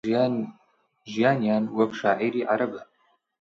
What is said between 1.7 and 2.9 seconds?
وەک عەشایری عەرەبە